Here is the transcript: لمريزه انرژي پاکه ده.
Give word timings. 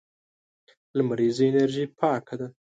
لمريزه 0.97 1.43
انرژي 1.49 1.83
پاکه 1.99 2.35
ده. 2.39 2.47